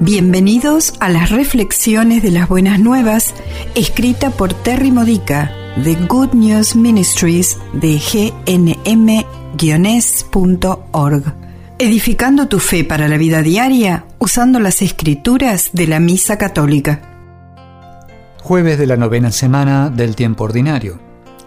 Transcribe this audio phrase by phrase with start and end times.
[0.00, 3.34] Bienvenidos a las reflexiones de las buenas nuevas,
[3.74, 9.24] escrita por Terry Modica de Good News Ministries de gnm-org.
[11.80, 17.00] Edificando tu fe para la vida diaria usando las escrituras de la Misa Católica.
[18.40, 21.00] Jueves de la novena semana del tiempo ordinario.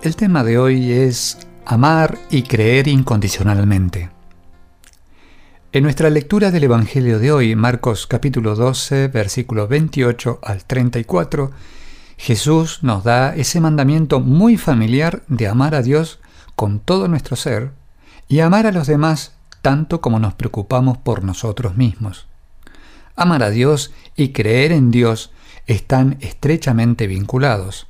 [0.00, 1.36] El tema de hoy es
[1.66, 4.08] amar y creer incondicionalmente.
[5.70, 11.50] En nuestra lectura del Evangelio de hoy, Marcos capítulo 12, versículo 28 al 34,
[12.16, 16.20] Jesús nos da ese mandamiento muy familiar de amar a Dios
[16.56, 17.72] con todo nuestro ser
[18.28, 22.26] y amar a los demás tanto como nos preocupamos por nosotros mismos.
[23.14, 25.32] Amar a Dios y creer en Dios
[25.66, 27.88] están estrechamente vinculados.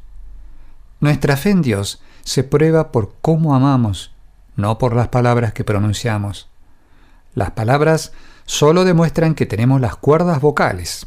[0.98, 4.10] Nuestra fe en Dios se prueba por cómo amamos,
[4.56, 6.48] no por las palabras que pronunciamos.
[7.38, 8.10] Las palabras
[8.46, 11.06] solo demuestran que tenemos las cuerdas vocales.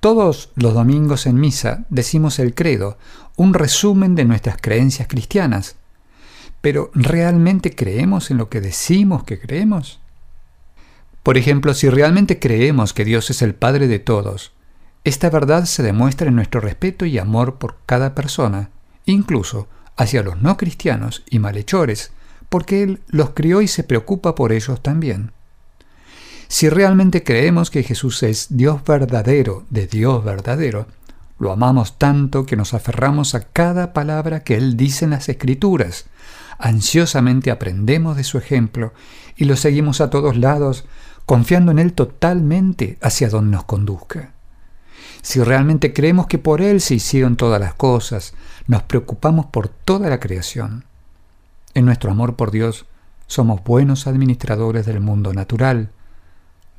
[0.00, 2.96] Todos los domingos en misa decimos el credo,
[3.36, 5.76] un resumen de nuestras creencias cristianas.
[6.62, 10.00] Pero ¿realmente creemos en lo que decimos que creemos?
[11.22, 14.52] Por ejemplo, si realmente creemos que Dios es el Padre de todos,
[15.04, 18.70] esta verdad se demuestra en nuestro respeto y amor por cada persona,
[19.04, 22.12] incluso hacia los no cristianos y malhechores,
[22.56, 25.32] porque Él los crió y se preocupa por ellos también.
[26.48, 30.86] Si realmente creemos que Jesús es Dios verdadero de Dios verdadero,
[31.38, 36.06] lo amamos tanto que nos aferramos a cada palabra que Él dice en las Escrituras,
[36.58, 38.94] ansiosamente aprendemos de su ejemplo
[39.36, 40.86] y lo seguimos a todos lados,
[41.26, 44.32] confiando en Él totalmente hacia donde nos conduzca.
[45.20, 48.32] Si realmente creemos que por Él se hicieron todas las cosas,
[48.66, 50.86] nos preocupamos por toda la creación,
[51.76, 52.86] en nuestro amor por Dios
[53.26, 55.90] somos buenos administradores del mundo natural.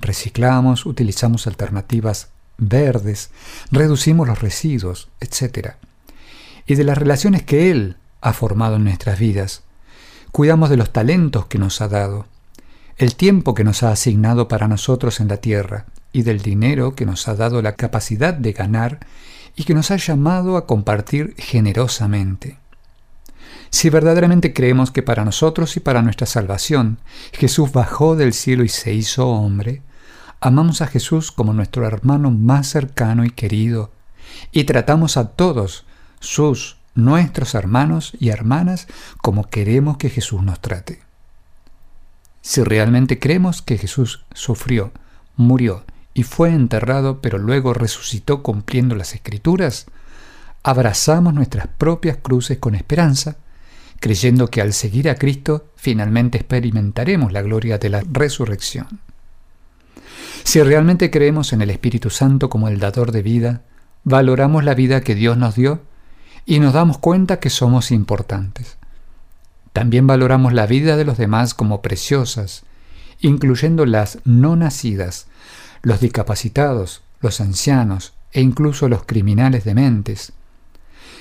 [0.01, 3.29] Reciclamos, utilizamos alternativas verdes,
[3.69, 5.75] reducimos los residuos, etc.
[6.65, 9.61] Y de las relaciones que Él ha formado en nuestras vidas.
[10.31, 12.25] Cuidamos de los talentos que nos ha dado,
[12.97, 17.05] el tiempo que nos ha asignado para nosotros en la tierra y del dinero que
[17.05, 19.05] nos ha dado la capacidad de ganar
[19.55, 22.57] y que nos ha llamado a compartir generosamente.
[23.69, 26.99] Si verdaderamente creemos que para nosotros y para nuestra salvación
[27.33, 29.81] Jesús bajó del cielo y se hizo hombre,
[30.39, 33.91] amamos a Jesús como nuestro hermano más cercano y querido,
[34.51, 35.85] y tratamos a todos
[36.19, 38.87] sus, nuestros hermanos y hermanas
[39.21, 41.01] como queremos que Jesús nos trate.
[42.41, 44.91] Si realmente creemos que Jesús sufrió,
[45.35, 49.85] murió y fue enterrado, pero luego resucitó cumpliendo las escrituras,
[50.67, 53.37] abrazamos nuestras propias cruces con esperanza,
[54.01, 58.99] creyendo que al seguir a Cristo finalmente experimentaremos la gloria de la resurrección.
[60.43, 63.61] Si realmente creemos en el Espíritu Santo como el dador de vida,
[64.03, 65.83] valoramos la vida que Dios nos dio
[66.45, 68.77] y nos damos cuenta que somos importantes.
[69.71, 72.63] También valoramos la vida de los demás como preciosas,
[73.21, 75.27] incluyendo las no nacidas,
[75.81, 80.33] los discapacitados, los ancianos e incluso los criminales dementes,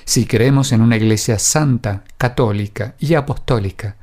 [0.06, 3.96] si creemos en una iglesia santa, católica y apostólica,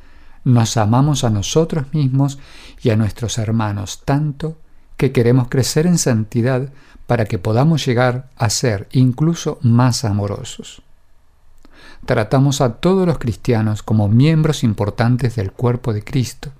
[0.43, 2.39] nos amamos a nosotros mismos
[2.81, 4.57] y a nuestros hermanos tanto
[4.97, 6.73] que queremos crecer en santidad
[7.07, 10.81] para que podamos llegar a ser incluso más amorosos.
[12.05, 16.51] Tratamos a todos los cristianos como miembros importantes del cuerpo de Cristo,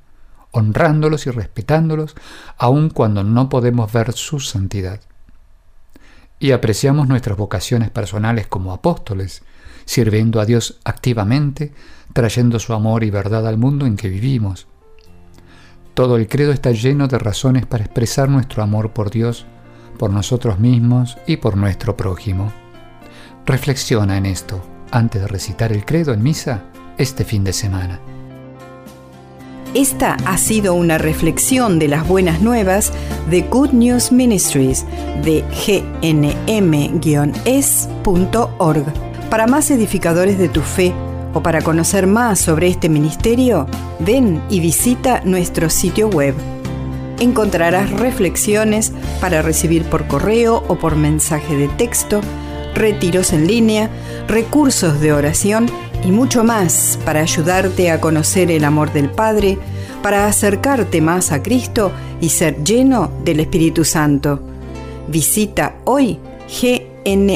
[0.52, 2.16] honrándolos y respetándolos
[2.58, 5.02] aun cuando no podemos ver su santidad
[6.44, 9.44] y apreciamos nuestras vocaciones personales como apóstoles,
[9.86, 11.72] sirviendo a Dios activamente,
[12.12, 14.68] trayendo su amor y verdad al mundo en que vivimos.
[15.94, 19.46] Todo el credo está lleno de razones para expresar nuestro amor por Dios,
[19.98, 22.52] por nosotros mismos y por nuestro prójimo.
[23.46, 24.62] Reflexiona en esto
[24.92, 26.64] antes de recitar el credo en misa
[26.98, 28.02] este fin de semana.
[29.74, 32.94] Esta ha sido una reflexión de las buenas nuevas
[33.32, 34.86] de Good News Ministries
[35.24, 35.44] de
[36.02, 36.44] gnm-es.org.
[39.32, 40.94] Para más edificadores de tu fe
[41.34, 43.66] o para conocer más sobre este ministerio,
[43.98, 46.36] ven y visita nuestro sitio web.
[47.20, 52.22] Encontrarás reflexiones para recibir por correo o por mensaje de texto,
[52.76, 53.90] retiros en línea,
[54.28, 55.66] recursos de oración
[56.06, 59.58] y mucho más para ayudarte a conocer el amor del Padre,
[60.02, 64.40] para acercarte más a Cristo y ser lleno del Espíritu Santo.
[65.08, 67.34] Visita hoy gnm-es.org.